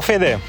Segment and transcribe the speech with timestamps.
[0.00, 0.40] Ciao Fede.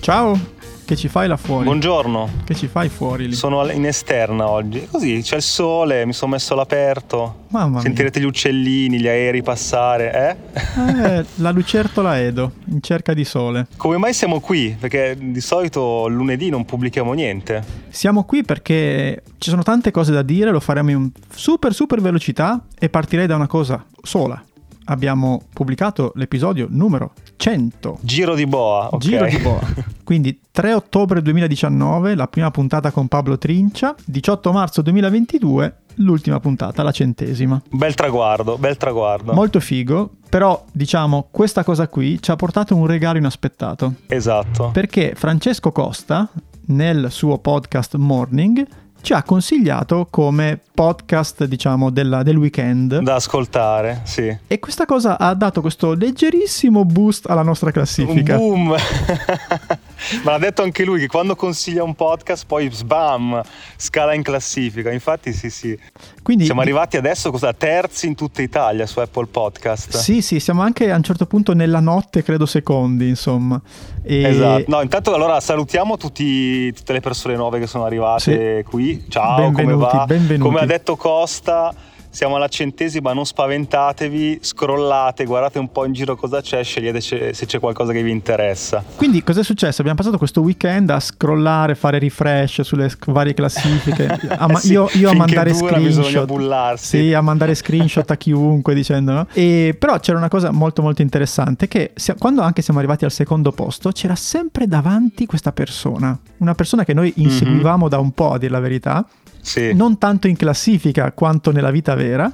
[0.00, 0.38] Ciao.
[0.84, 1.62] Che ci fai là fuori?
[1.62, 2.28] Buongiorno.
[2.44, 3.34] Che ci fai fuori lì?
[3.34, 4.88] Sono in esterna oggi.
[4.90, 7.44] Così c'è il sole, mi sono messo all'aperto.
[7.50, 8.26] Mamma Sentirete mia.
[8.26, 11.16] gli uccellini, gli aerei passare, eh?
[11.18, 13.68] Eh, la lucertola Edo, in cerca di sole.
[13.76, 14.76] Come mai siamo qui?
[14.76, 17.62] Perché di solito lunedì non pubblichiamo niente.
[17.90, 22.64] Siamo qui perché ci sono tante cose da dire, lo faremo in super super velocità
[22.76, 24.42] e partirei da una cosa sola.
[24.86, 27.98] Abbiamo pubblicato l'episodio numero 100.
[28.02, 28.98] Giro di boa, ok.
[28.98, 29.60] Giro di boa.
[30.04, 36.82] Quindi 3 ottobre 2019, la prima puntata con Pablo Trincia, 18 marzo 2022, l'ultima puntata,
[36.82, 37.62] la centesima.
[37.70, 39.32] Bel traguardo, bel traguardo.
[39.32, 43.94] Molto figo, però diciamo questa cosa qui ci ha portato un regalo inaspettato.
[44.08, 44.70] esatto.
[44.72, 46.28] Perché Francesco Costa,
[46.66, 48.66] nel suo podcast Morning,
[49.00, 52.98] ci ha consigliato come podcast, diciamo, della- del weekend.
[52.98, 54.36] Da ascoltare, sì.
[54.46, 58.38] E questa cosa ha dato questo leggerissimo boost alla nostra classifica.
[58.38, 58.76] Un boom.
[60.22, 63.40] Ma l'ha detto anche lui che quando consiglia un podcast poi sbam,
[63.76, 64.90] scala in classifica.
[64.90, 65.78] Infatti sì, sì.
[66.22, 69.96] Quindi Siamo arrivati adesso cosa, terzi in tutta Italia su Apple Podcast.
[69.96, 73.60] Sì, sì, siamo anche a un certo punto nella notte, credo secondi, insomma.
[74.02, 74.64] E- Esatto.
[74.68, 79.04] No, intanto allora salutiamo tutti, tutte le persone nuove che sono arrivate qui.
[79.08, 80.04] Ciao, Benvenuti, come va?
[80.06, 80.40] benvenuti.
[80.48, 81.74] Come ha detto Costa,
[82.10, 87.46] siamo alla centesima, non spaventatevi, scrollate, guardate un po' in giro cosa c'è, scegliete se
[87.46, 88.82] c'è qualcosa che vi interessa.
[88.96, 89.80] Quindi cos'è successo?
[89.80, 94.06] Abbiamo passato questo weekend a scrollare, fare refresh sulle varie classifiche.
[94.38, 96.26] A ma- Eh sì, io, io a mandare screenshot.
[96.26, 96.98] bullarsi.
[96.98, 99.26] Sì, a mandare screenshot a chiunque dicendo no?
[99.32, 103.52] E però c'era una cosa molto molto interessante che quando anche siamo arrivati al secondo
[103.52, 106.18] posto c'era sempre davanti questa persona.
[106.38, 109.06] Una persona che noi inseguivamo da un po', a dire la verità.
[109.40, 112.30] Sì, Non tanto in classifica quanto nella vita vera.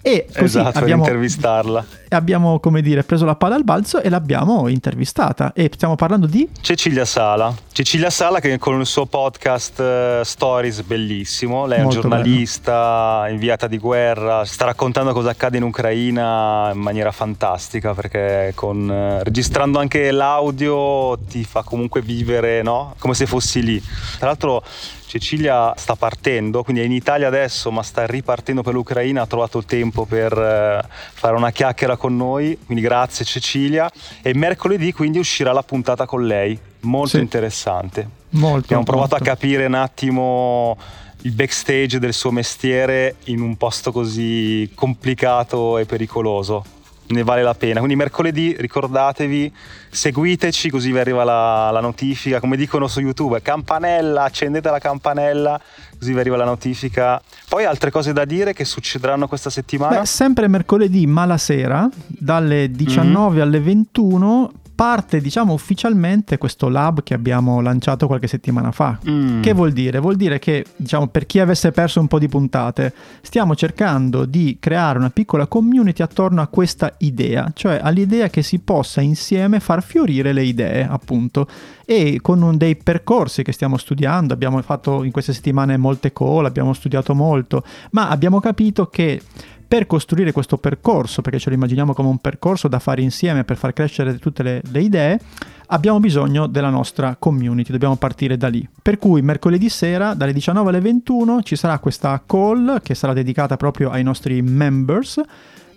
[0.00, 1.84] E così esatto, abbiamo, intervistarla.
[2.10, 5.52] abbiamo, come dire, preso la palla al balzo e l'abbiamo intervistata.
[5.54, 7.54] E stiamo parlando di Cecilia Sala.
[7.78, 13.68] Cecilia Sala che con il suo podcast eh, Stories bellissimo, lei è un giornalista inviata
[13.68, 19.78] di guerra, sta raccontando cosa accade in Ucraina in maniera fantastica perché con, eh, registrando
[19.78, 22.96] anche l'audio ti fa comunque vivere no?
[22.98, 23.80] come se fossi lì.
[24.18, 24.64] Tra l'altro
[25.06, 29.56] Cecilia sta partendo, quindi è in Italia adesso, ma sta ripartendo per l'Ucraina, ha trovato
[29.58, 33.90] il tempo per eh, fare una chiacchiera con noi, quindi grazie Cecilia.
[34.20, 37.20] E mercoledì quindi uscirà la puntata con lei, molto Sì.
[37.20, 38.08] interessante.
[38.30, 38.64] molto.
[38.66, 39.24] Abbiamo provato molto.
[39.30, 40.76] a capire un attimo
[41.22, 46.64] il backstage del suo mestiere in un posto così complicato e pericoloso.
[47.08, 47.78] Ne vale la pena.
[47.78, 49.50] Quindi mercoledì ricordatevi,
[49.88, 52.38] seguiteci così vi arriva la, la notifica.
[52.38, 55.58] Come dicono su YouTube, campanella, accendete la campanella
[55.98, 57.20] così vi arriva la notifica.
[57.48, 60.00] Poi altre cose da dire che succederanno questa settimana.
[60.00, 63.42] Beh, sempre mercoledì, ma la sera, dalle 19 Mhm.
[63.42, 68.96] alle 21, parte, diciamo, ufficialmente questo lab che abbiamo lanciato qualche settimana fa.
[69.10, 69.42] Mm.
[69.42, 69.98] Che vuol dire?
[69.98, 74.58] Vuol dire che, diciamo, per chi avesse perso un po' di puntate, stiamo cercando di
[74.60, 79.82] creare una piccola community attorno a questa idea, cioè all'idea che si possa insieme far
[79.82, 81.48] fiorire le idee, appunto.
[81.84, 86.44] E con un dei percorsi che stiamo studiando, abbiamo fatto in queste settimane molte call,
[86.44, 89.20] abbiamo studiato molto, ma abbiamo capito che
[89.68, 93.58] per costruire questo percorso, perché ce lo immaginiamo come un percorso da fare insieme per
[93.58, 95.20] far crescere tutte le, le idee,
[95.68, 98.66] abbiamo bisogno della nostra community, dobbiamo partire da lì.
[98.80, 103.56] Per cui mercoledì sera dalle 19 alle 21 ci sarà questa call che sarà dedicata
[103.56, 105.20] proprio ai nostri members,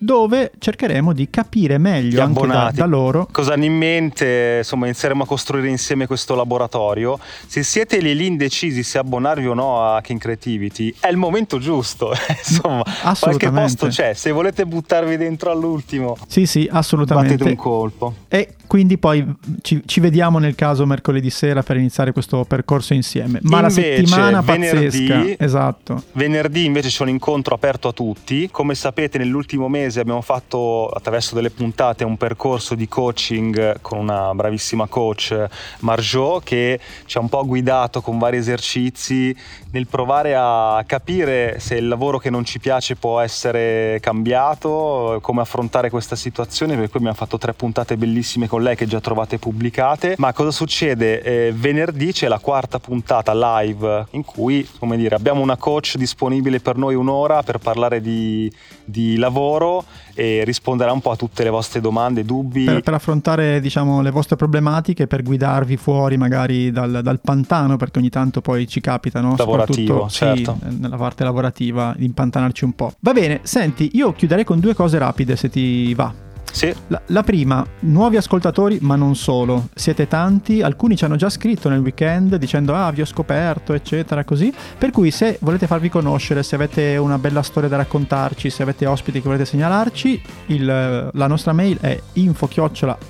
[0.03, 4.55] dove cercheremo di capire Gli meglio anche da, da loro Cosa hanno in mente?
[4.57, 7.19] Insomma, inizieremo a costruire insieme questo laboratorio.
[7.45, 11.59] Se siete lì lì indecisi se abbonarvi o no a King Creativity, è il momento
[11.59, 12.13] giusto.
[12.35, 12.83] insomma,
[13.19, 14.13] qualche posto c'è.
[14.13, 17.35] Se volete buttarvi dentro all'ultimo, Sì, sì, assolutamente.
[17.35, 18.13] battete un colpo.
[18.27, 19.23] E quindi poi
[19.61, 23.39] ci, ci vediamo nel caso mercoledì sera per iniziare questo percorso insieme.
[23.43, 26.03] Ma la Invece, settimana venerdì- pazzesca, esatto.
[26.13, 28.49] Venerdì invece c'è un incontro aperto a tutti.
[28.51, 34.33] Come sapete, nell'ultimo mese abbiamo fatto attraverso delle puntate un percorso di coaching con una
[34.33, 35.35] bravissima coach
[35.79, 39.35] Marjot che ci ha un po' guidato con vari esercizi
[39.71, 45.41] nel provare a capire se il lavoro che non ci piace può essere cambiato, come
[45.41, 46.75] affrontare questa situazione.
[46.75, 49.69] Per cui abbiamo fatto tre puntate bellissime con lei che già trovate pubblicate.
[50.17, 51.21] Ma cosa succede?
[51.21, 56.59] Eh, venerdì c'è la quarta puntata live in cui, come dire, abbiamo una coach disponibile
[56.59, 58.51] per noi un'ora per parlare di,
[58.85, 59.83] di lavoro
[60.13, 62.65] e risponderà un po' a tutte le vostre domande, dubbi.
[62.65, 67.99] Per, per affrontare diciamo, le vostre problematiche, per guidarvi fuori magari dal, dal pantano, perché
[67.99, 69.35] ogni tanto poi ci capita, no?
[69.37, 70.57] Lavorativo, Soprattutto, sì, certo.
[70.77, 72.93] nella parte lavorativa, di impantanarci un po'.
[72.99, 76.29] Va bene, senti, io chiuderei con due cose rapide se ti va.
[76.51, 76.73] Sì.
[76.87, 79.69] La, la, prima, nuovi ascoltatori, ma non solo.
[79.73, 84.23] Siete tanti, alcuni ci hanno già scritto nel weekend dicendo ah vi ho scoperto, eccetera,
[84.23, 84.53] così.
[84.77, 88.85] Per cui se volete farvi conoscere, se avete una bella storia da raccontarci, se avete
[88.85, 92.49] ospiti che volete segnalarci, il, la nostra mail è info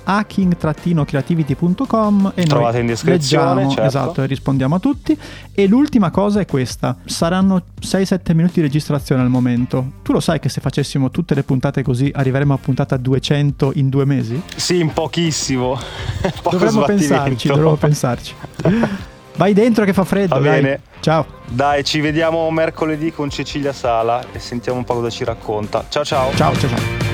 [0.04, 3.86] hacking-creativity.com e Trovate in descrizione, leggiamo, certo.
[3.86, 5.18] esatto, e rispondiamo a tutti.
[5.54, 9.92] E l'ultima cosa è questa, saranno 6-7 minuti di registrazione al momento.
[10.02, 13.88] Tu lo sai che se facessimo tutte le puntate così arriveremo a puntata 200 in
[13.88, 14.40] due mesi?
[14.56, 15.78] Sì, in pochissimo.
[16.50, 18.34] dovremmo pensarci, dovremmo pensarci.
[19.36, 20.34] Vai dentro che fa freddo.
[20.34, 20.60] Va dai.
[20.60, 20.80] bene.
[21.00, 21.26] Ciao.
[21.46, 25.84] Dai, ci vediamo mercoledì con Cecilia Sala e sentiamo un po' cosa ci racconta.
[25.88, 26.34] Ciao ciao.
[26.34, 27.11] Ciao ciao ciao.